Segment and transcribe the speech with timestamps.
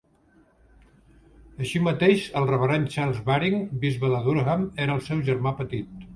[1.65, 5.97] Així mateix, el reverend Charles Baring, bisbe de Durham, era el seu germà petit.